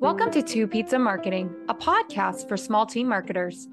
[0.00, 3.68] Welcome to Two Pizza Marketing, a podcast for small team marketers.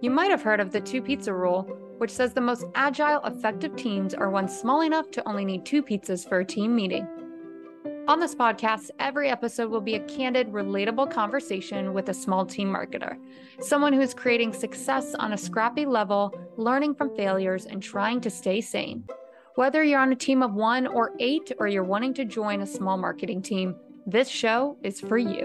[0.00, 1.64] You might have heard of the two pizza rule,
[1.98, 5.82] which says the most agile, effective teams are ones small enough to only need two
[5.82, 7.06] pizzas for a team meeting.
[8.08, 12.72] On this podcast, every episode will be a candid, relatable conversation with a small team
[12.72, 13.18] marketer,
[13.60, 18.30] someone who is creating success on a scrappy level, learning from failures, and trying to
[18.30, 19.04] stay sane.
[19.60, 22.66] Whether you're on a team of one or eight, or you're wanting to join a
[22.66, 25.44] small marketing team, this show is for you.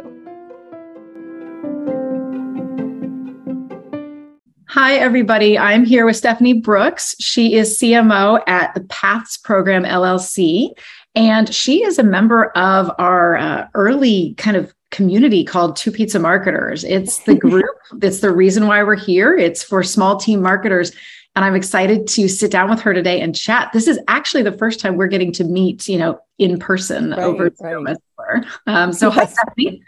[4.70, 5.58] Hi, everybody.
[5.58, 7.18] I'm here with Stephanie Brooks.
[7.20, 10.70] She is CMO at the Paths Program LLC.
[11.16, 16.20] And she is a member of our uh, early kind of community called Two Pizza
[16.20, 16.86] Marketers.
[16.86, 17.66] It's the group,
[18.02, 19.36] it's the reason why we're here.
[19.36, 20.94] It's for small team marketers.
[21.36, 23.72] And I'm excited to sit down with her today and chat.
[23.74, 27.20] This is actually the first time we're getting to meet, you know, in person right,
[27.20, 28.46] over right.
[28.68, 29.16] Um, so yes.
[29.16, 29.82] hi, Stephanie.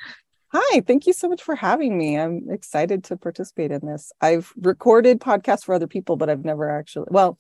[0.54, 2.18] Hi, thank you so much for having me.
[2.18, 4.12] I'm excited to participate in this.
[4.22, 7.38] I've recorded podcasts for other people, but I've never actually, well,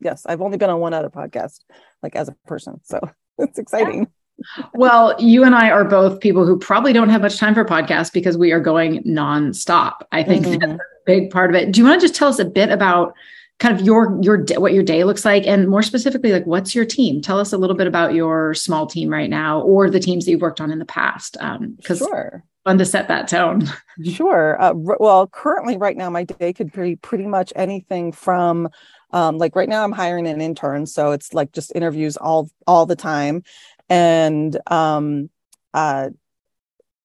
[0.00, 1.60] yes, I've only been on one other podcast,
[2.02, 2.80] like as a person.
[2.84, 3.00] So
[3.38, 4.08] it's exciting.
[4.56, 4.66] Yeah.
[4.72, 8.12] Well, you and I are both people who probably don't have much time for podcasts
[8.12, 9.94] because we are going nonstop.
[10.12, 10.58] I think mm-hmm.
[10.60, 11.72] that's a big part of it.
[11.72, 13.14] Do you want to just tell us a bit about
[13.58, 15.46] kind of your your what your day looks like.
[15.46, 17.20] And more specifically like what's your team?
[17.20, 20.30] Tell us a little bit about your small team right now or the teams that
[20.32, 21.36] you've worked on in the past
[21.78, 22.44] because um, sure.
[22.64, 23.68] fun to set that tone.
[24.04, 24.60] Sure.
[24.62, 28.68] Uh, r- well currently right now my day could be pretty much anything from
[29.10, 32.86] um, like right now i'm hiring an intern so it's like just interviews all all
[32.86, 33.42] the time.
[33.88, 35.30] And um,
[35.74, 36.10] uh,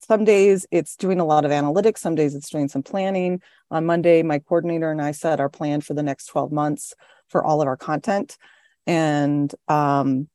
[0.07, 3.41] some days it's doing a lot of analytics some days it's doing some planning.
[3.71, 6.93] On monday my coordinator and i set our plan for the next 12 months
[7.29, 8.37] for all of our content.
[8.85, 10.27] And um,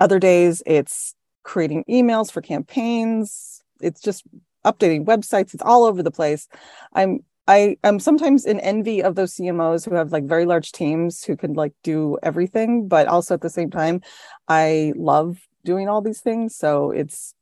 [0.00, 3.62] other days it's creating emails for campaigns.
[3.80, 4.24] It's just
[4.64, 5.54] updating websites.
[5.54, 6.48] It's all over the place.
[6.92, 11.24] I'm I am sometimes in envy of those CMOs who have like very large teams
[11.24, 14.00] who can like do everything, but also at the same time,
[14.46, 16.54] I love doing all these things.
[16.54, 17.34] So it's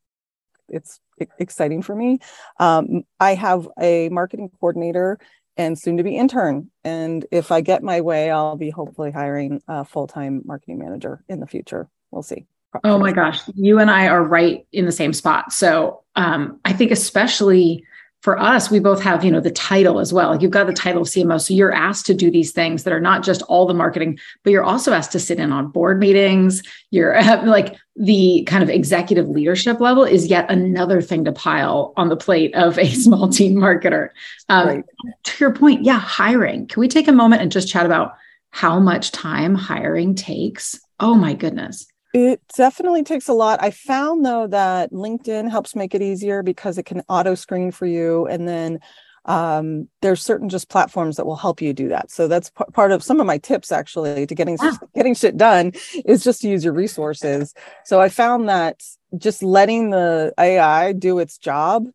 [0.71, 1.01] it's
[1.39, 2.19] exciting for me.
[2.59, 5.19] Um, I have a marketing coordinator
[5.57, 6.71] and soon to be intern.
[6.85, 11.23] And if I get my way, I'll be hopefully hiring a full time marketing manager
[11.29, 11.89] in the future.
[12.11, 12.47] We'll see.
[12.85, 15.53] Oh my gosh, you and I are right in the same spot.
[15.53, 17.85] So um, I think especially
[18.23, 20.41] for us, we both have, you know, the title as well.
[20.41, 21.41] You've got the title of CMO.
[21.41, 24.51] So you're asked to do these things that are not just all the marketing, but
[24.51, 26.63] you're also asked to sit in on board meetings.
[26.91, 32.09] You're like the kind of executive leadership level is yet another thing to pile on
[32.09, 34.11] the plate of a small team marketer.
[34.51, 34.85] Um, right.
[35.25, 36.67] To your point, yeah, hiring.
[36.67, 38.15] Can we take a moment and just chat about
[38.51, 40.79] how much time hiring takes?
[40.99, 41.87] Oh my goodness.
[42.13, 43.63] It definitely takes a lot.
[43.63, 47.87] I found though that LinkedIn helps make it easier because it can auto screen for
[47.87, 48.27] you.
[48.27, 48.81] And then
[49.27, 52.11] um, there's certain just platforms that will help you do that.
[52.11, 54.73] So that's p- part of some of my tips actually to getting wow.
[54.95, 55.73] getting shit done
[56.05, 57.55] is just to use your resources.
[57.85, 58.83] So I found that
[59.17, 61.89] just letting the AI do its job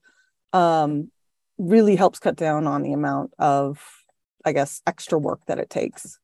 [0.54, 1.12] um,
[1.58, 3.82] really helps cut down on the amount of,
[4.46, 6.20] I guess, extra work that it takes.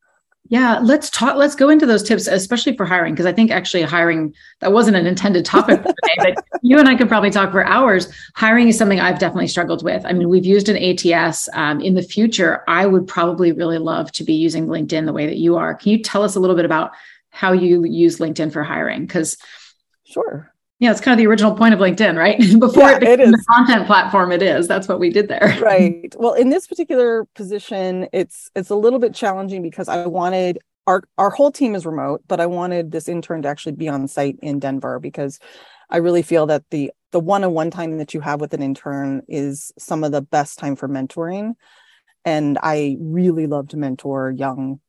[0.50, 1.38] Yeah, let's talk.
[1.38, 4.98] Let's go into those tips, especially for hiring, because I think actually hiring that wasn't
[4.98, 8.12] an intended topic for today, but you and I could probably talk for hours.
[8.36, 10.06] Hiring is something I've definitely struggled with.
[10.06, 11.48] I mean, we've used an ATS.
[11.54, 15.26] Um, in the future, I would probably really love to be using LinkedIn the way
[15.26, 15.74] that you are.
[15.74, 16.92] Can you tell us a little bit about
[17.30, 19.06] how you use LinkedIn for hiring?
[19.06, 19.38] Because
[20.04, 20.51] sure,
[20.82, 22.40] yeah, it's kind of the original point of LinkedIn, right?
[22.60, 24.68] Before yeah, it became it the content platform, it is.
[24.68, 25.56] That's what we did there.
[25.62, 26.14] Right.
[26.18, 31.04] Well, in this particular position, it's it's a little bit challenging because I wanted our
[31.20, 34.40] our whole team is remote, but I wanted this intern to actually be on site
[34.42, 35.38] in Denver because
[35.92, 39.72] I really feel that the the one-on-one time that you have with an intern is
[39.78, 41.54] some of the best time for mentoring.
[42.26, 44.80] And I really love to mentor young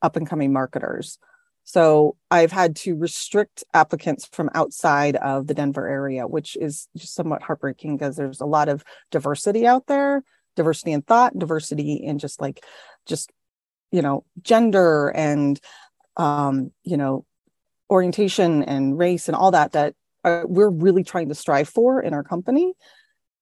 [0.00, 1.18] up and coming marketers.
[1.64, 7.14] So I've had to restrict applicants from outside of the Denver area, which is just
[7.14, 10.22] somewhat heartbreaking because there's a lot of diversity out there,
[10.56, 12.64] diversity in thought, diversity in just like,
[13.06, 13.30] just,
[13.90, 15.60] you know, gender and,
[16.16, 17.24] um, you know,
[17.90, 19.94] orientation and race and all that, that
[20.24, 22.74] uh, we're really trying to strive for in our company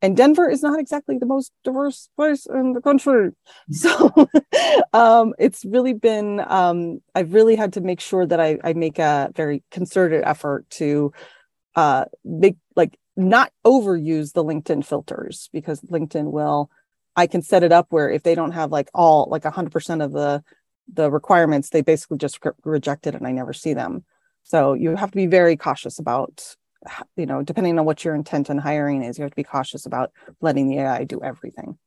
[0.02, 3.30] and Denver is not exactly the most diverse place in the country.
[3.70, 4.10] So
[4.92, 8.98] um, it's really been, um, I've really had to make sure that I, I make
[8.98, 11.12] a very concerted effort to
[11.76, 16.70] uh, make, like, not overuse the LinkedIn filters because LinkedIn will,
[17.16, 20.12] I can set it up where if they don't have like all, like 100% of
[20.12, 20.42] the
[20.92, 24.04] the requirements, they basically just reject it and I never see them.
[24.42, 26.56] So you have to be very cautious about,
[27.16, 29.86] you know, depending on what your intent in hiring is, you have to be cautious
[29.86, 31.78] about letting the AI do everything.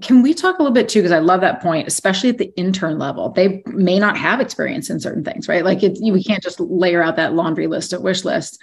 [0.00, 1.00] Can we talk a little bit too?
[1.00, 3.30] Because I love that point, especially at the intern level.
[3.30, 5.64] They may not have experience in certain things, right?
[5.64, 8.58] Like it, we can't just layer out that laundry list of wish lists.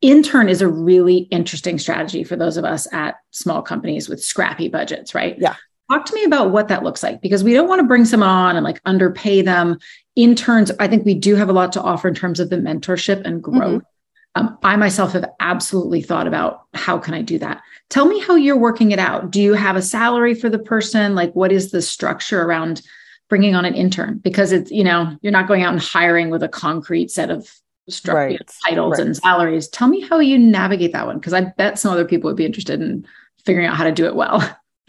[0.00, 4.68] Intern is a really interesting strategy for those of us at small companies with scrappy
[4.68, 5.36] budgets, right?
[5.38, 5.54] Yeah.
[5.90, 8.28] Talk to me about what that looks like because we don't want to bring someone
[8.28, 9.78] on and like underpay them.
[10.16, 13.24] Interns, I think we do have a lot to offer in terms of the mentorship
[13.24, 13.82] and growth.
[13.82, 13.93] Mm-hmm.
[14.36, 17.62] Um, I myself have absolutely thought about how can I do that.
[17.88, 19.30] Tell me how you're working it out.
[19.30, 21.14] Do you have a salary for the person?
[21.14, 22.82] Like, what is the structure around
[23.28, 24.18] bringing on an intern?
[24.18, 27.48] Because it's you know you're not going out and hiring with a concrete set of
[27.88, 28.54] structure right.
[28.66, 29.06] titles right.
[29.06, 29.68] and salaries.
[29.68, 32.46] Tell me how you navigate that one because I bet some other people would be
[32.46, 33.06] interested in
[33.44, 34.42] figuring out how to do it well.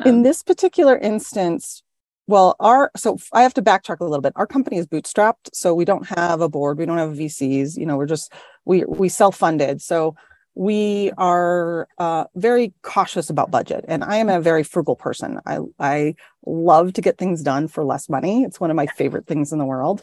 [0.06, 1.84] in this particular instance
[2.28, 4.34] well our so i have to backtrack a little bit.
[4.36, 7.86] Our company is bootstrapped so we don't have a board we don't have vcs you
[7.86, 8.32] know we're just
[8.66, 9.82] we we self-funded.
[9.82, 10.16] So
[10.58, 15.40] we are uh, very cautious about budget and i am a very frugal person.
[15.46, 18.44] I i love to get things done for less money.
[18.44, 20.02] It's one of my favorite things in the world.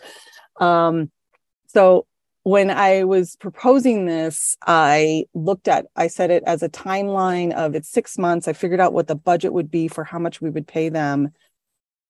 [0.60, 1.10] Um,
[1.68, 2.06] so
[2.44, 7.74] when I was proposing this, I looked at, I set it as a timeline of
[7.74, 8.48] it's six months.
[8.48, 11.30] I figured out what the budget would be for how much we would pay them.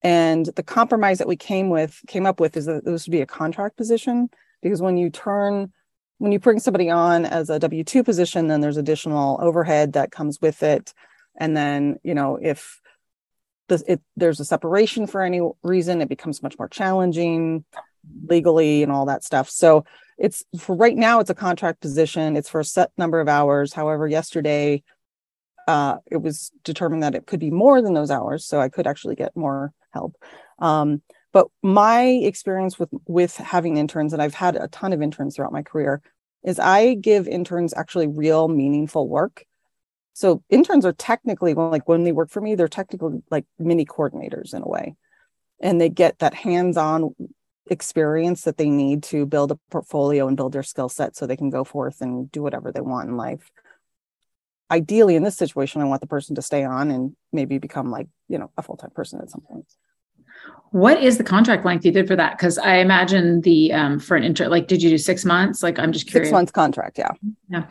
[0.03, 3.21] And the compromise that we came with, came up with is that this would be
[3.21, 4.29] a contract position
[4.63, 5.73] because when you turn,
[6.19, 10.11] when you bring somebody on as a W 2 position, then there's additional overhead that
[10.11, 10.93] comes with it.
[11.39, 12.81] And then, you know, if
[13.69, 17.65] the, it, there's a separation for any reason, it becomes much more challenging
[18.27, 19.49] legally and all that stuff.
[19.49, 19.85] So
[20.19, 23.73] it's for right now it's a contract position it's for a set number of hours
[23.73, 24.83] however yesterday
[25.69, 28.87] uh, it was determined that it could be more than those hours so i could
[28.87, 30.17] actually get more help.
[30.59, 31.03] Um,
[31.33, 35.53] but my experience with with having interns and i've had a ton of interns throughout
[35.53, 36.03] my career
[36.45, 39.45] is i give interns actually real meaningful work.
[40.15, 44.55] So interns are technically like when they work for me they're technically like mini coordinators
[44.55, 44.95] in a way.
[45.61, 47.15] And they get that hands-on
[47.71, 51.37] experience that they need to build a portfolio and build their skill set so they
[51.37, 53.51] can go forth and do whatever they want in life.
[54.73, 58.09] Ideally, in this situation, I want the person to stay on and maybe become like,
[58.29, 59.67] you know, a full time person at some point.
[60.71, 62.39] What is the contract length you did for that?
[62.39, 65.63] Because I imagine the um, for an intro, like, did you do six months?
[65.63, 66.29] Like, I'm just curious.
[66.29, 67.11] Six months contract, yeah.
[67.51, 67.65] Yeah,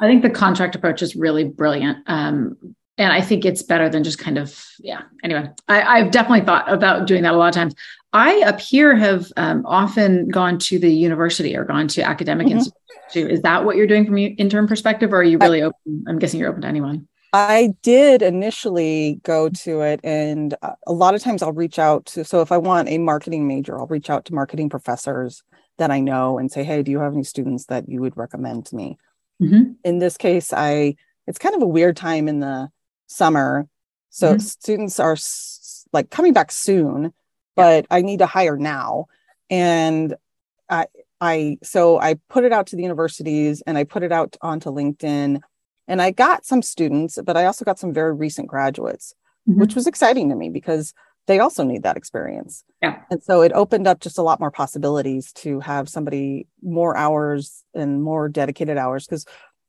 [0.00, 1.98] I think the contract approach is really brilliant.
[2.06, 5.02] Um, and I think it's better than just kind of yeah.
[5.22, 7.74] Anyway, I, have definitely thought about doing that a lot of times.
[8.12, 12.58] I up here have um, often gone to the university or gone to academic mm-hmm.
[12.58, 13.30] institute.
[13.30, 16.04] Is that what you're doing from your intern perspective, or are you really I, open?
[16.08, 17.06] I'm guessing you're open to anyone.
[17.32, 22.06] I did initially go to it, and uh, a lot of times I'll reach out
[22.06, 22.24] to.
[22.24, 25.42] So if I want a marketing major, I'll reach out to marketing professors
[25.76, 28.64] that I know and say, "Hey, do you have any students that you would recommend
[28.66, 28.96] to me?"
[29.42, 29.72] Mm-hmm.
[29.84, 30.96] In this case, I
[31.26, 32.70] it's kind of a weird time in the
[33.06, 33.68] summer,
[34.10, 34.38] so mm-hmm.
[34.40, 35.16] students are
[35.92, 37.12] like coming back soon
[37.56, 39.06] but I need to hire now.
[39.50, 40.14] And
[40.68, 40.86] I,
[41.20, 44.70] I, so I put it out to the universities and I put it out onto
[44.70, 45.40] LinkedIn
[45.88, 49.14] and I got some students, but I also got some very recent graduates,
[49.48, 49.58] mm-hmm.
[49.58, 50.92] which was exciting to me because
[51.26, 52.62] they also need that experience.
[52.82, 53.00] Yeah.
[53.10, 57.64] And so it opened up just a lot more possibilities to have somebody more hours
[57.74, 59.06] and more dedicated hours.
[59.06, 59.24] Because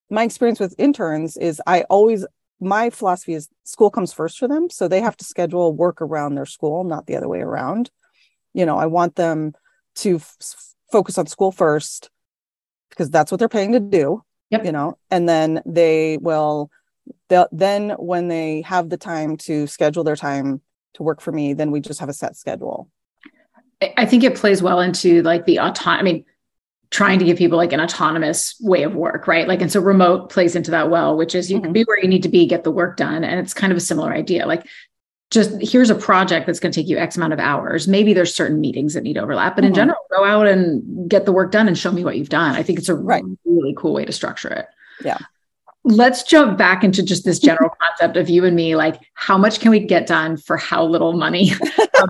[0.10, 2.26] my experience with interns is I always
[2.60, 4.70] my philosophy is school comes first for them.
[4.70, 7.92] So they have to schedule work around their school, not the other way around.
[8.54, 9.54] You know, I want them
[9.96, 10.56] to f-
[10.92, 12.10] focus on school first
[12.90, 14.24] because that's what they're paying to do.
[14.50, 14.66] Yep.
[14.66, 16.72] You know, and then they will,
[17.52, 20.62] then when they have the time to schedule their time
[20.94, 22.90] to work for me, then we just have a set schedule.
[23.98, 26.00] I think it plays well into like the autonomy.
[26.00, 26.26] I mean,
[26.90, 29.48] trying to give people like an autonomous way of work, right?
[29.48, 31.66] Like, and so remote plays into that well, which is you mm-hmm.
[31.66, 33.24] can be where you need to be, get the work done.
[33.24, 34.46] And it's kind of a similar idea.
[34.46, 34.66] Like,
[35.30, 37.88] just here's a project that's going to take you X amount of hours.
[37.88, 39.70] Maybe there's certain meetings that need overlap, but mm-hmm.
[39.70, 42.56] in general, go out and get the work done and show me what you've done.
[42.56, 43.24] I think it's a right.
[43.44, 44.68] really cool way to structure it.
[45.04, 45.18] Yeah.
[45.84, 48.76] Let's jump back into just this general concept of you and me.
[48.78, 51.52] Like, how much can we get done for how little money?
[52.02, 52.10] um,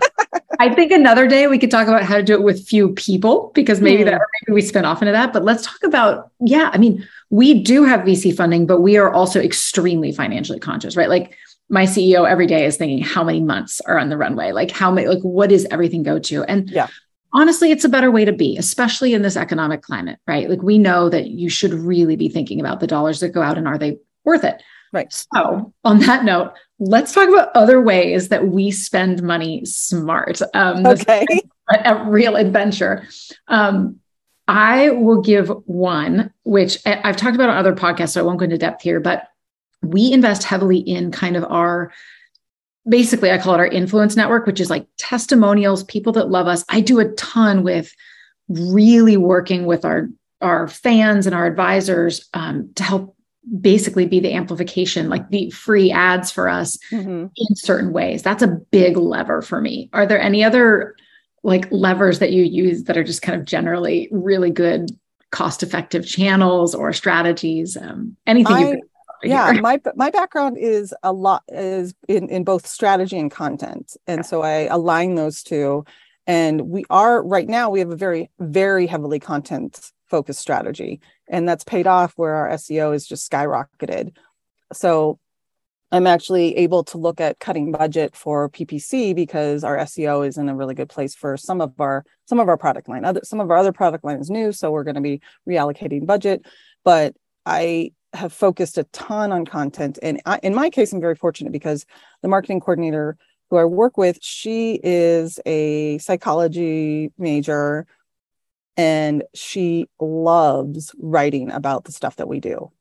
[0.59, 3.51] I think another day we could talk about how to do it with few people
[3.53, 4.05] because maybe mm.
[4.05, 5.33] that maybe we spin off into that.
[5.33, 9.11] But let's talk about, yeah, I mean, we do have VC funding, but we are
[9.11, 11.09] also extremely financially conscious, right?
[11.09, 11.35] Like
[11.69, 14.91] my CEO every day is thinking how many months are on the runway, like how
[14.91, 16.43] many, like what does everything go to?
[16.45, 16.87] And yeah.
[17.33, 20.49] honestly, it's a better way to be, especially in this economic climate, right?
[20.49, 23.57] Like we know that you should really be thinking about the dollars that go out
[23.57, 24.61] and are they worth it?
[24.93, 25.11] Right.
[25.11, 30.41] So, on that note, let's talk about other ways that we spend money smart.
[30.53, 31.25] Um, okay.
[31.69, 33.07] a, a, real adventure.
[33.47, 33.99] Um,
[34.47, 38.45] I will give one, which I've talked about on other podcasts, so I won't go
[38.45, 39.27] into depth here, but
[39.81, 41.91] we invest heavily in kind of our
[42.87, 46.63] basically I call it our influence network, which is like testimonials, people that love us.
[46.69, 47.93] I do a ton with
[48.47, 53.16] really working with our our fans and our advisors um, to help
[53.61, 57.27] basically be the amplification, like the free ads for us mm-hmm.
[57.35, 58.23] in certain ways.
[58.23, 59.89] That's a big lever for me.
[59.93, 60.95] Are there any other
[61.43, 64.91] like levers that you use that are just kind of generally really good
[65.31, 67.77] cost effective channels or strategies?
[67.77, 68.81] Um, anything I, you
[69.23, 74.25] yeah my my background is a lot is in in both strategy and content and
[74.25, 75.83] so i align those two
[76.25, 80.99] and we are right now we have a very very heavily content focused strategy.
[81.27, 84.15] And that's paid off where our seo is just skyrocketed.
[84.73, 85.19] So
[85.89, 90.49] i'm actually able to look at cutting budget for ppc because our seo is in
[90.49, 93.05] a really good place for some of our some of our product line.
[93.05, 96.05] Other some of our other product line is new so we're going to be reallocating
[96.05, 96.45] budget.
[96.83, 99.99] But i have focused a ton on content.
[100.01, 101.85] And I, in my case, I'm very fortunate because
[102.21, 103.17] the marketing coordinator
[103.49, 107.85] who I work with, she is a psychology major
[108.77, 112.71] and she loves writing about the stuff that we do.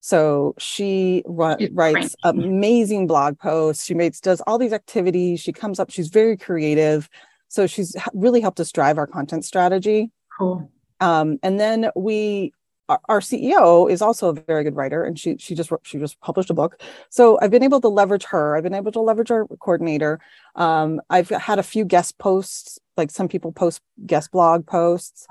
[0.00, 3.86] So she writes amazing blog posts.
[3.86, 5.40] She makes does all these activities.
[5.40, 5.90] She comes up.
[5.90, 7.08] She's very creative.
[7.48, 10.10] So she's really helped us drive our content strategy.
[10.36, 10.70] Cool.
[11.00, 12.52] Um, and then we
[12.88, 16.50] our CEO is also a very good writer, and she she just she just published
[16.50, 16.80] a book.
[17.08, 18.56] So I've been able to leverage her.
[18.56, 20.20] I've been able to leverage our coordinator.
[20.54, 25.26] Um, I've had a few guest posts, like some people post guest blog posts,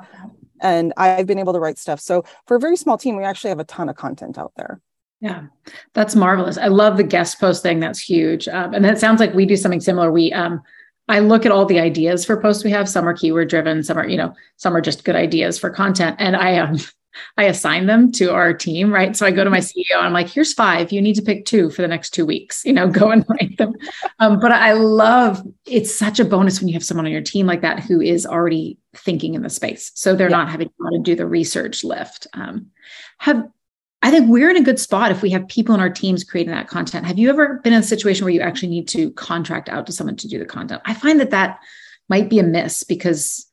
[0.61, 1.99] and I've been able to write stuff.
[1.99, 4.81] So for a very small team, we actually have a ton of content out there.
[5.21, 5.43] Yeah,
[5.93, 6.57] that's marvelous.
[6.57, 7.79] I love the guest post thing.
[7.79, 10.11] That's huge, um, and it sounds like we do something similar.
[10.11, 10.61] We um,
[11.07, 12.89] I look at all the ideas for posts we have.
[12.89, 16.15] Some are keyword driven, some are, you know, some are just good ideas for content.
[16.19, 16.77] And I um
[17.37, 19.15] I assign them to our team, right?
[19.15, 20.91] So I go to my CEO and I'm like, here's five.
[20.91, 23.57] You need to pick two for the next two weeks, you know, go and write
[23.57, 23.73] them.
[24.19, 27.45] Um, but I love it's such a bonus when you have someone on your team
[27.45, 29.91] like that who is already thinking in the space.
[29.95, 30.37] So they're yeah.
[30.37, 32.27] not having to do the research lift.
[32.33, 32.67] Um,
[33.19, 33.47] have
[34.03, 36.53] I think we're in a good spot if we have people in our teams creating
[36.53, 37.05] that content.
[37.05, 39.93] Have you ever been in a situation where you actually need to contract out to
[39.93, 40.81] someone to do the content?
[40.83, 41.59] I find that that
[42.09, 43.49] might be a miss because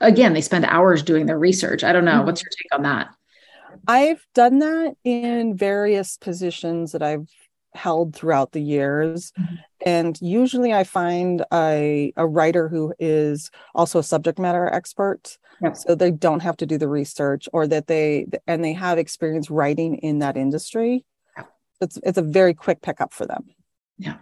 [0.00, 1.84] again, they spend hours doing their research.
[1.84, 2.12] I don't know.
[2.12, 2.26] Mm-hmm.
[2.26, 3.08] What's your take on that?
[3.86, 7.28] I've done that in various positions that I've
[7.74, 9.32] held throughout the years.
[9.38, 9.54] Mm-hmm.
[9.86, 15.38] And usually I find a, a writer who is also a subject matter expert.
[15.62, 15.76] Yep.
[15.76, 19.50] So they don't have to do the research or that they and they have experience
[19.50, 21.04] writing in that industry.
[21.80, 23.44] It's it's a very quick pickup for them.
[23.98, 24.16] Yeah.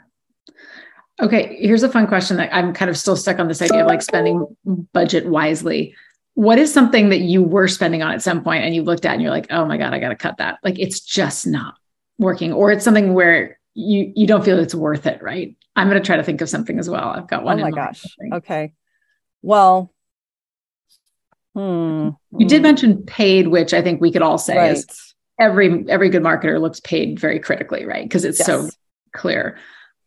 [1.21, 3.87] Okay, here's a fun question that I'm kind of still stuck on this idea of
[3.87, 4.57] like spending
[4.93, 5.95] budget wisely.
[6.35, 9.15] What is something that you were spending on at some point and you looked at
[9.15, 10.59] and you're like, oh my God, I got to cut that?
[10.63, 11.75] Like it's just not
[12.19, 15.57] working, or it's something where you you don't feel it's worth it, right?
[15.75, 17.09] I'm going to try to think of something as well.
[17.09, 17.61] I've got one.
[17.61, 18.05] Oh my gosh.
[18.33, 18.73] Okay.
[19.43, 19.93] Well,
[21.55, 22.11] hmm.
[22.37, 24.73] You did mention paid, which I think we could all say right.
[24.73, 28.05] is every every good marketer looks paid very critically, right?
[28.05, 28.47] Because it's yes.
[28.47, 28.69] so
[29.15, 29.59] clear.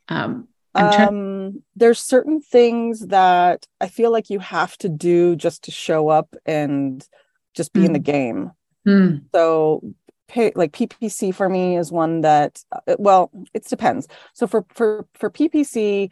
[0.09, 5.71] Um, um, there's certain things that I feel like you have to do just to
[5.71, 7.05] show up and
[7.53, 7.85] just be mm.
[7.85, 8.03] in the hmm.
[8.03, 8.51] game.
[8.87, 9.23] Mm.
[9.33, 9.81] So
[10.27, 14.07] pay, like PPC for me is one that uh, well, it depends.
[14.33, 16.11] So for for for PPC,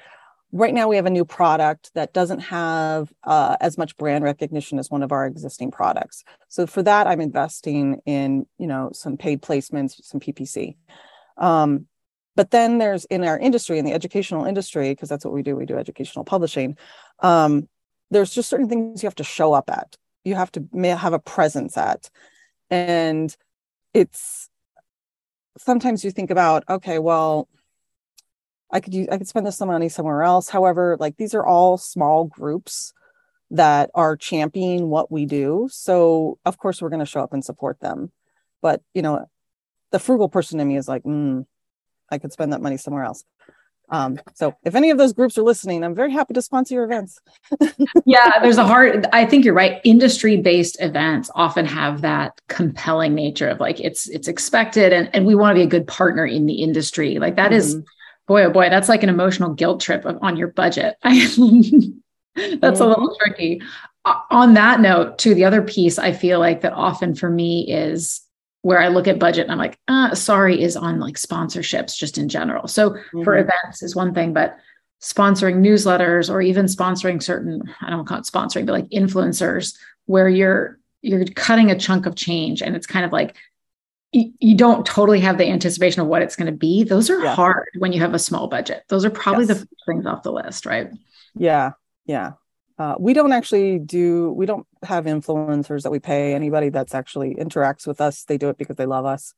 [0.52, 4.80] right now we have a new product that doesn't have uh, as much brand recognition
[4.80, 6.24] as one of our existing products.
[6.48, 10.76] So for that, I'm investing in you know some paid placements, some PPC.
[11.38, 11.88] Um,
[12.38, 15.56] but then there's in our industry in the educational industry because that's what we do
[15.56, 16.78] we do educational publishing
[17.20, 17.68] um,
[18.12, 19.98] there's just certain things you have to show up at.
[20.24, 20.68] You have to
[20.98, 22.10] have a presence at.
[22.70, 23.36] And
[23.94, 24.50] it's
[25.58, 27.48] sometimes you think about okay well
[28.72, 30.50] i could use i could spend this money somewhere else.
[30.50, 32.94] However like these are all small groups
[33.50, 35.68] that are championing what we do.
[35.72, 38.12] So of course we're going to show up and support them.
[38.62, 39.26] But you know
[39.92, 41.46] the frugal person in me is like mm,
[42.12, 43.24] I could spend that money somewhere else.
[43.90, 46.84] Um, so if any of those groups are listening, I'm very happy to sponsor your
[46.84, 47.22] events.
[48.06, 49.80] yeah, there's a hard, I think you're right.
[49.84, 55.36] Industry-based events often have that compelling nature of like it's it's expected and, and we
[55.36, 57.18] want to be a good partner in the industry.
[57.18, 57.58] Like that mm-hmm.
[57.58, 57.82] is,
[58.28, 60.98] boy, oh boy, that's like an emotional guilt trip of, on your budget.
[61.04, 62.64] that's mm-hmm.
[62.66, 63.62] a little tricky.
[64.32, 68.22] On that note, too, the other piece I feel like that often for me is
[68.62, 72.18] where I look at budget and I'm like, uh, sorry, is on like sponsorships just
[72.18, 72.68] in general.
[72.68, 73.24] So mm-hmm.
[73.24, 74.58] for events is one thing, but
[75.02, 80.28] sponsoring newsletters or even sponsoring certain i don't call it sponsoring but like influencers where
[80.28, 83.36] you're you're cutting a chunk of change and it's kind of like
[84.12, 87.22] you, you don't totally have the anticipation of what it's going to be those are
[87.24, 87.36] yeah.
[87.36, 89.60] hard when you have a small budget those are probably yes.
[89.60, 90.90] the things off the list right
[91.36, 91.72] yeah
[92.06, 92.32] yeah
[92.80, 97.36] uh, we don't actually do we don't have influencers that we pay anybody that's actually
[97.36, 99.34] interacts with us they do it because they love us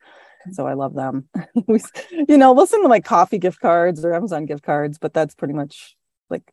[0.52, 1.28] so I love them.
[1.68, 1.80] we,
[2.28, 5.36] you know, we'll send them like coffee gift cards or Amazon gift cards, but that's
[5.36, 5.96] pretty much
[6.30, 6.44] like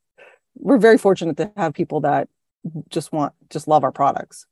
[0.56, 2.28] we're very fortunate to have people that
[2.88, 4.46] just want just love our products.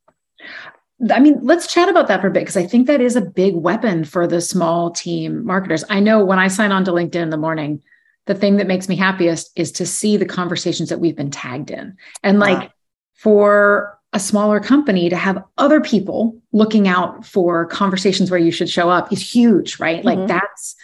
[1.11, 3.21] I mean, let's chat about that for a bit because I think that is a
[3.21, 5.83] big weapon for the small team marketers.
[5.89, 7.81] I know when I sign on to LinkedIn in the morning,
[8.25, 11.71] the thing that makes me happiest is to see the conversations that we've been tagged
[11.71, 11.95] in.
[12.23, 12.69] And like wow.
[13.13, 18.69] for a smaller company to have other people looking out for conversations where you should
[18.69, 20.03] show up is huge, right?
[20.03, 20.07] Mm-hmm.
[20.07, 20.75] Like that's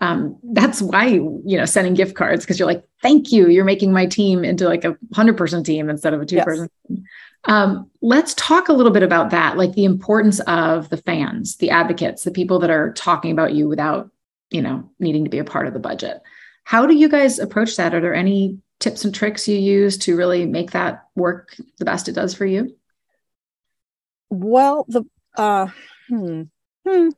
[0.00, 3.92] um, that's why you know sending gift cards because you're like, thank you, you're making
[3.92, 6.70] my team into like a hundred person team instead of a two person.
[6.88, 7.00] Yes.
[7.44, 11.70] Um, let's talk a little bit about that, like the importance of the fans, the
[11.70, 14.10] advocates, the people that are talking about you without
[14.50, 16.22] you know needing to be a part of the budget.
[16.68, 17.94] How do you guys approach that?
[17.94, 22.08] Are there any tips and tricks you use to really make that work the best
[22.08, 22.76] it does for you?
[24.28, 25.68] Well, the uh,
[26.08, 26.42] hmm,
[26.86, 27.08] hmm.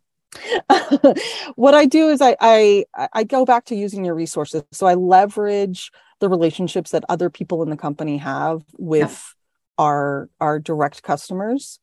[1.56, 4.62] what I do is I, I I go back to using your resources.
[4.70, 5.90] So I leverage
[6.20, 9.34] the relationships that other people in the company have with
[9.80, 9.84] yeah.
[9.84, 11.80] our our direct customers.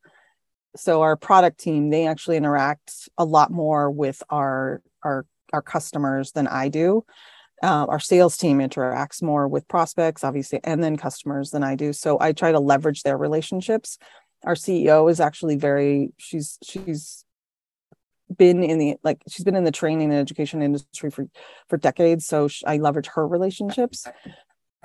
[0.77, 6.31] So our product team, they actually interact a lot more with our our our customers
[6.31, 7.03] than I do.
[7.63, 11.91] Uh, our sales team interacts more with prospects, obviously, and then customers than I do.
[11.91, 13.97] So I try to leverage their relationships.
[14.43, 17.25] Our CEO is actually very she's she's
[18.35, 21.27] been in the like she's been in the training and education industry for
[21.69, 24.05] for decades so she, I leverage her relationships.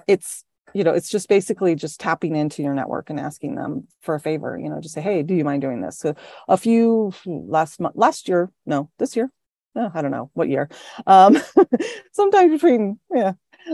[0.07, 4.15] It's you know it's just basically just tapping into your network and asking them for
[4.15, 5.99] a favor you know just say hey do you mind doing this?
[5.99, 6.15] So
[6.49, 9.31] a few last month last year no this year
[9.77, 10.69] oh, I don't know what year
[11.07, 11.39] um
[12.13, 13.33] sometime between yeah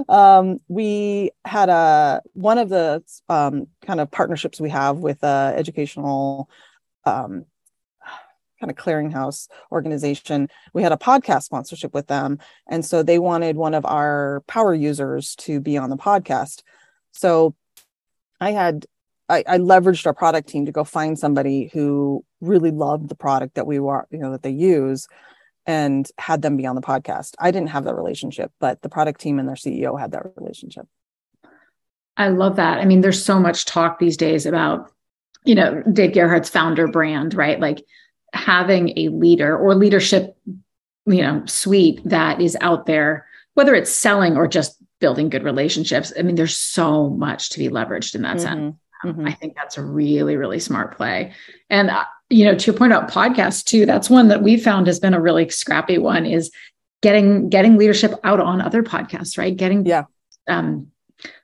[0.08, 5.54] um, we had a one of the um, kind of partnerships we have with a
[5.56, 6.48] educational
[7.04, 7.44] um,
[8.60, 10.48] kind of clearinghouse organization.
[10.72, 14.74] We had a podcast sponsorship with them, and so they wanted one of our power
[14.74, 16.62] users to be on the podcast.
[17.12, 17.54] So
[18.40, 18.86] I had
[19.28, 23.54] I, I leveraged our product team to go find somebody who really loved the product
[23.54, 25.08] that we were you know that they use
[25.68, 27.34] and had them be on the podcast.
[27.38, 30.88] I didn't have that relationship, but the product team and their CEO had that relationship.
[32.16, 32.78] I love that.
[32.78, 34.90] I mean, there's so much talk these days about,
[35.44, 37.60] you know, Dave Gerhardt's founder brand, right?
[37.60, 37.84] Like
[38.32, 44.38] having a leader or leadership, you know, suite that is out there, whether it's selling
[44.38, 46.14] or just building good relationships.
[46.18, 48.46] I mean, there's so much to be leveraged in that mm-hmm.
[48.46, 48.76] sense.
[49.04, 49.28] Mm-hmm.
[49.28, 51.34] I think that's a really, really smart play.
[51.68, 54.86] And uh, you know, to your point about podcasts too, that's one that we found
[54.86, 56.50] has been a really scrappy one is
[57.02, 59.56] getting getting leadership out on other podcasts, right?
[59.56, 60.04] Getting yeah,
[60.48, 60.90] um,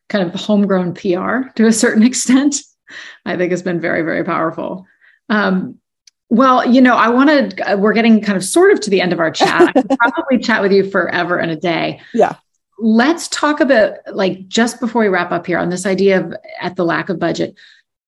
[0.09, 2.57] kind of homegrown PR to a certain extent.
[3.25, 4.87] I think has been very, very powerful.
[5.29, 5.79] Um,
[6.31, 9.13] well, you know, I want to, we're getting kind of sort of to the end
[9.13, 9.63] of our chat.
[9.63, 12.01] I could probably chat with you forever and a day.
[12.13, 12.37] Yeah.
[12.79, 16.77] Let's talk about, like, just before we wrap up here on this idea of at
[16.77, 17.55] the lack of budget,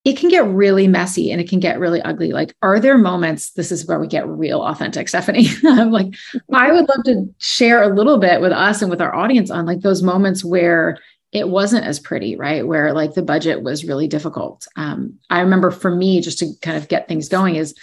[0.07, 2.31] it can get really messy and it can get really ugly.
[2.31, 3.51] Like, are there moments?
[3.51, 5.49] This is where we get real authentic, Stephanie.
[5.66, 6.14] I'm like,
[6.53, 9.66] I would love to share a little bit with us and with our audience on
[9.66, 10.97] like those moments where
[11.33, 12.64] it wasn't as pretty, right?
[12.64, 14.69] Where like the budget was really difficult.
[14.77, 17.75] Um, I remember for me, just to kind of get things going, is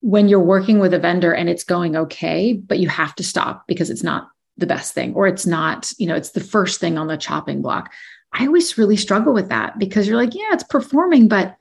[0.00, 3.66] when you're working with a vendor and it's going okay, but you have to stop
[3.66, 6.96] because it's not the best thing or it's not, you know, it's the first thing
[6.96, 7.92] on the chopping block.
[8.32, 11.54] I always really struggle with that because you're like, yeah, it's performing, but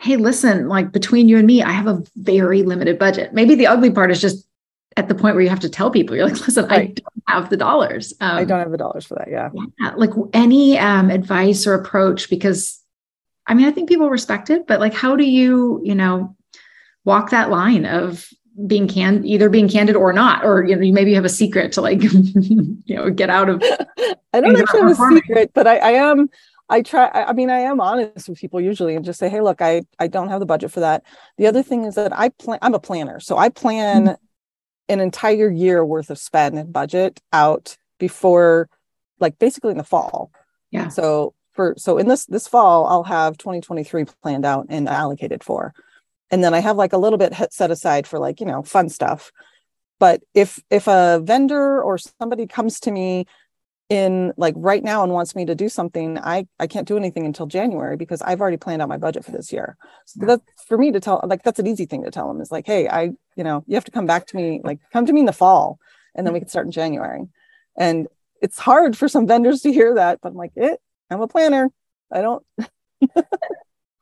[0.00, 3.34] hey, listen, like between you and me, I have a very limited budget.
[3.34, 4.46] Maybe the ugly part is just
[4.96, 6.80] at the point where you have to tell people, you're like, listen, right.
[6.80, 8.14] I don't have the dollars.
[8.20, 9.28] Um, I don't have the dollars for that.
[9.30, 9.50] Yeah.
[9.78, 9.92] Yeah.
[9.96, 12.80] Like any um, advice or approach, because
[13.46, 16.34] I mean, I think people respect it, but like, how do you, you know,
[17.04, 18.26] walk that line of
[18.66, 21.72] being can either being candid or not, or, you know, you maybe have a secret
[21.72, 23.62] to like, you know, get out of.
[24.32, 26.30] I don't actually have a secret, but I, I am,
[26.70, 29.60] I try, I mean, I am honest with people usually and just say, hey, look,
[29.60, 31.02] I, I don't have the budget for that.
[31.36, 33.18] The other thing is that I plan, I'm a planner.
[33.18, 34.14] So I plan mm-hmm.
[34.88, 38.68] an entire year worth of spend and budget out before,
[39.18, 40.30] like basically in the fall.
[40.70, 40.88] Yeah.
[40.88, 45.74] So for, so in this, this fall, I'll have 2023 planned out and allocated for.
[46.30, 48.88] And then I have like a little bit set aside for like, you know, fun
[48.88, 49.32] stuff.
[49.98, 53.26] But if, if a vendor or somebody comes to me
[53.90, 57.26] in like right now and wants me to do something, I I can't do anything
[57.26, 59.76] until January because I've already planned out my budget for this year.
[60.06, 62.52] So that's for me to tell like that's an easy thing to tell them is
[62.52, 65.12] like, hey, I you know you have to come back to me like come to
[65.12, 65.78] me in the fall,
[66.14, 67.26] and then we can start in January.
[67.76, 68.06] And
[68.40, 70.80] it's hard for some vendors to hear that, but I'm like, it.
[71.10, 71.70] I'm a planner.
[72.12, 72.44] I don't.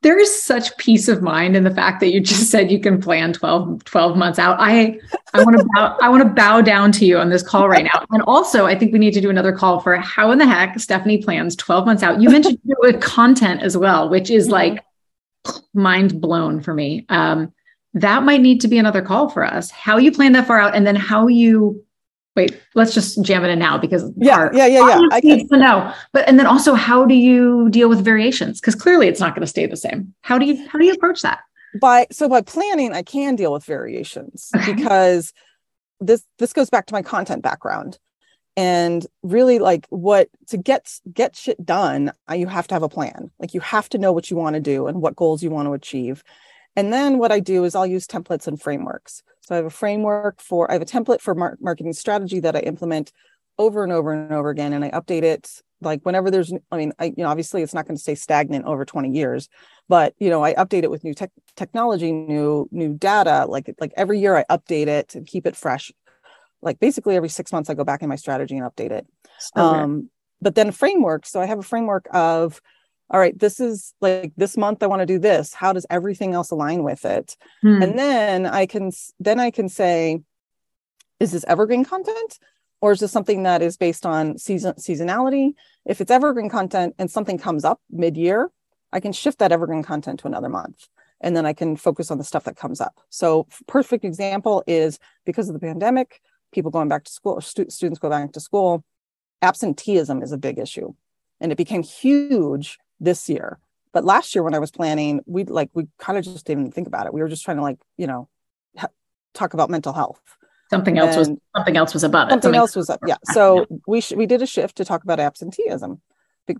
[0.01, 3.01] There is such peace of mind in the fact that you just said you can
[3.01, 4.57] plan 12, 12 months out.
[4.59, 4.97] I
[5.33, 7.83] I want to bow, I want to bow down to you on this call right
[7.83, 8.05] now.
[8.11, 10.79] And also, I think we need to do another call for how in the heck
[10.79, 12.21] Stephanie plans 12 months out.
[12.21, 14.53] You mentioned with content as well, which is mm-hmm.
[14.53, 14.85] like
[15.73, 17.05] mind blown for me.
[17.09, 17.53] Um,
[17.95, 19.71] that might need to be another call for us.
[19.71, 21.83] How you plan that far out, and then how you
[22.39, 25.01] wait, let's just jam it in now because yeah, yeah, yeah, yeah.
[25.11, 25.93] I can to know.
[26.13, 28.61] But and then also how do you deal with variations?
[28.61, 30.13] Because clearly it's not going to stay the same.
[30.21, 31.39] How do you how do you approach that?
[31.81, 34.73] By so by planning, I can deal with variations okay.
[34.73, 35.33] because
[35.99, 37.99] this this goes back to my content background.
[38.57, 42.89] And really like what to get get shit done, uh, you have to have a
[42.89, 43.31] plan.
[43.39, 45.67] Like you have to know what you want to do and what goals you want
[45.67, 46.23] to achieve.
[46.75, 49.23] And then what I do is I'll use templates and frameworks.
[49.49, 52.55] So I have a framework for, I have a template for mar- marketing strategy that
[52.55, 53.11] I implement
[53.57, 54.73] over and over and over again.
[54.73, 57.87] And I update it like whenever there's, I mean, I, you know, obviously it's not
[57.87, 59.49] going to stay stagnant over 20 years,
[59.87, 63.91] but, you know, I update it with new tech technology, new, new data, like, like
[63.97, 65.91] every year I update it and keep it fresh.
[66.61, 69.07] Like basically every six months I go back in my strategy and update it.
[69.55, 70.11] um,
[70.43, 71.25] but then framework.
[71.25, 72.61] So I have a framework of,
[73.11, 75.53] all right, this is like this month I want to do this.
[75.53, 77.35] How does everything else align with it?
[77.61, 77.81] Hmm.
[77.81, 80.21] And then I can then I can say,
[81.19, 82.39] is this evergreen content?
[82.81, 85.53] Or is this something that is based on season seasonality?
[85.85, 88.51] If it's evergreen content and something comes up mid-year,
[88.93, 90.87] I can shift that evergreen content to another month.
[91.19, 93.01] And then I can focus on the stuff that comes up.
[93.09, 96.21] So perfect example is because of the pandemic,
[96.53, 98.85] people going back to school, stu- students go back to school,
[99.41, 100.93] absenteeism is a big issue.
[101.41, 103.59] And it became huge this year.
[103.91, 106.87] But last year when I was planning, we like we kind of just didn't think
[106.87, 107.13] about it.
[107.13, 108.29] We were just trying to like, you know,
[108.77, 108.89] ha-
[109.33, 110.21] talk about mental health.
[110.69, 112.31] Something else and was something else was above it.
[112.31, 112.99] Something, something else was up.
[113.07, 113.17] Yeah.
[113.33, 116.01] So we sh- we did a shift to talk about absenteeism,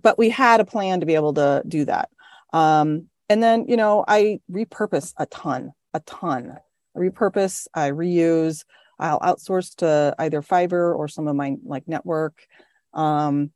[0.02, 2.10] but we had a plan to be able to do that.
[2.52, 6.58] Um, and then you know I repurpose a ton, a ton.
[6.96, 8.64] I repurpose, I reuse.
[8.98, 12.46] I'll outsource to either Fiverr or some of my like network.
[12.92, 13.52] Um,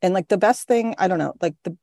[0.00, 1.76] and like the best thing, I don't know, like the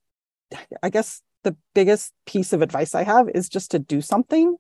[0.81, 4.55] I guess the biggest piece of advice I have is just to do something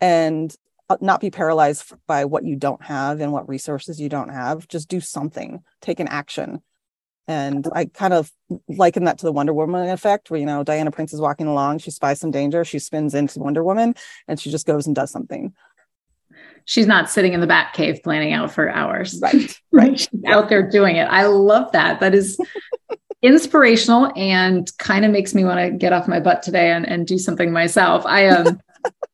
[0.00, 0.54] and
[0.88, 4.68] uh, not be paralyzed by what you don't have and what resources you don't have.
[4.68, 6.62] Just do something, take an action.
[7.28, 8.32] And I kind of
[8.68, 11.78] liken that to the Wonder Woman effect, where, you know, Diana Prince is walking along,
[11.78, 13.94] she spies some danger, she spins into Wonder Woman,
[14.26, 15.54] and she just goes and does something.
[16.64, 19.18] She's not sitting in the bat cave planning out for hours.
[19.22, 19.60] Right.
[19.72, 19.98] Right.
[20.10, 21.04] She's out there doing it.
[21.04, 22.00] I love that.
[22.00, 22.36] That is
[23.22, 27.06] inspirational and kind of makes me want to get off my butt today and, and
[27.06, 28.04] do something myself.
[28.06, 28.60] I um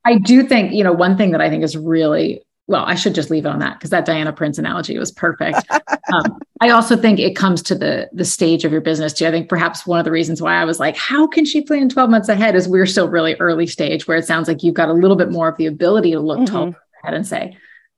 [0.05, 3.15] I do think, you know, one thing that I think is really well, I should
[3.15, 5.59] just leave it on that because that Diana Prince analogy was perfect.
[6.13, 9.27] Um, I also think it comes to the the stage of your business too.
[9.27, 11.89] I think perhaps one of the reasons why I was like, how can she plan
[11.89, 14.89] 12 months ahead is we're still really early stage where it sounds like you've got
[14.89, 16.79] a little bit more of the ability to look mm-hmm.
[17.03, 17.57] ahead and say,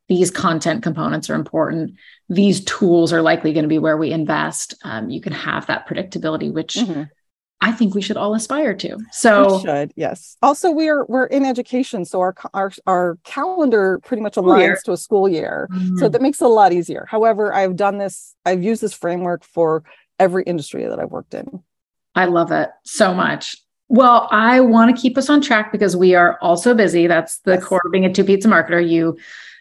[0.08, 1.94] these content components are important
[2.28, 5.86] these tools are likely going to be where we invest um, you can have that
[5.88, 7.02] predictability which mm-hmm.
[7.60, 8.98] I think we should all aspire to.
[9.10, 10.36] So we should, yes.
[10.42, 14.96] Also, we're we're in education, so our our our calendar pretty much aligns to a
[14.96, 15.96] school year, mm-hmm.
[15.96, 17.06] so that makes it a lot easier.
[17.08, 18.36] However, I've done this.
[18.46, 19.82] I've used this framework for
[20.20, 21.62] every industry that I've worked in.
[22.14, 23.56] I love it so much.
[23.88, 27.06] Well, I want to keep us on track because we are also busy.
[27.08, 27.64] That's the yes.
[27.64, 28.86] core of being a two pizza marketer.
[28.86, 29.18] You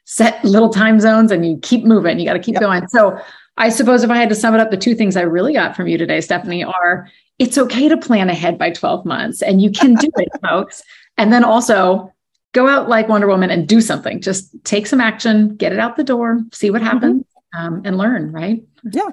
[0.10, 2.18] set little time zones and you keep moving.
[2.18, 2.62] You got to keep yep.
[2.62, 2.88] going.
[2.88, 3.20] So
[3.58, 5.76] I suppose if I had to sum it up, the two things I really got
[5.76, 9.70] from you today, Stephanie, are it's okay to plan ahead by 12 months and you
[9.70, 10.82] can do it, folks.
[11.18, 12.14] And then also
[12.54, 14.22] go out like Wonder Woman and do something.
[14.22, 16.90] Just take some action, get it out the door, see what mm-hmm.
[16.90, 17.60] happens, mm-hmm.
[17.60, 18.64] um, and learn, right?
[18.90, 19.10] Yeah.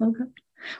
[0.00, 0.24] Okay.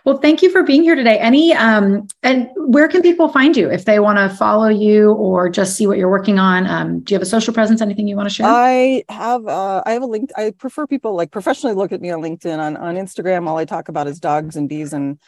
[0.04, 1.18] Well, thank you for being here today.
[1.18, 5.48] Any um, and where can people find you if they want to follow you or
[5.48, 6.66] just see what you're working on?
[6.66, 7.80] Um, do you have a social presence?
[7.80, 8.46] Anything you want to share?
[8.46, 9.46] I have.
[9.46, 10.30] Uh, I have a link.
[10.36, 12.58] I prefer people like professionally look at me on LinkedIn.
[12.58, 15.18] On on Instagram, all I talk about is dogs and bees and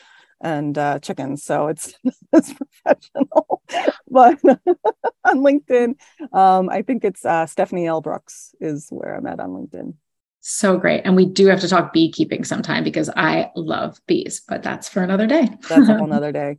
[0.40, 1.42] and uh, chickens.
[1.42, 1.94] So it's
[2.32, 3.62] it's professional.
[4.10, 4.38] but
[5.24, 5.94] on LinkedIn,
[6.32, 8.00] um, I think it's uh, Stephanie L.
[8.00, 9.94] Brooks is where I'm at on LinkedIn.
[10.44, 11.02] So great.
[11.04, 15.00] And we do have to talk beekeeping sometime because I love bees, but that's for
[15.00, 15.48] another day.
[15.68, 16.58] That's a whole day.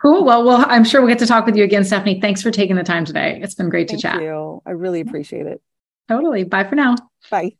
[0.00, 0.24] cool.
[0.24, 2.20] Well, well, I'm sure we'll get to talk with you again, Stephanie.
[2.22, 3.38] Thanks for taking the time today.
[3.42, 4.22] It's been great Thank to chat.
[4.22, 4.62] You.
[4.64, 5.60] I really appreciate it.
[6.08, 6.44] Totally.
[6.44, 6.96] Bye for now.
[7.30, 7.56] Bye.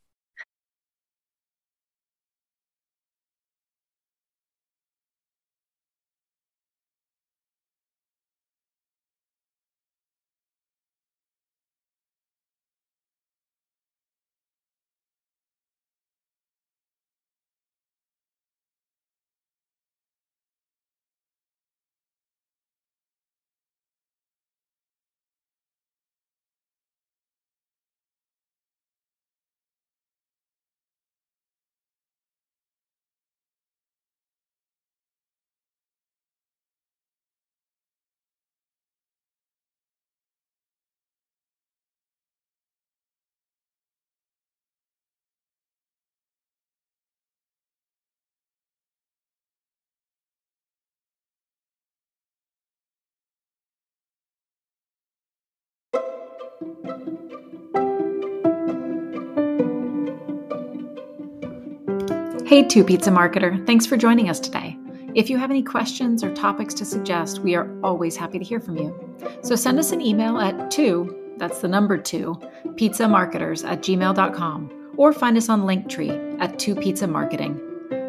[62.47, 63.63] Hey, Two Pizza Marketer.
[63.67, 64.75] Thanks for joining us today.
[65.13, 68.59] If you have any questions or topics to suggest, we are always happy to hear
[68.59, 69.17] from you.
[69.43, 72.39] So send us an email at two, that's the number two,
[72.69, 77.61] pizzamarketers at gmail.com, or find us on Linktree at Two Pizza Marketing.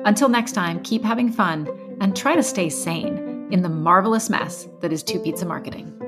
[0.07, 1.69] Until next time, keep having fun
[2.01, 6.08] and try to stay sane in the marvelous mess that is Two Pizza Marketing.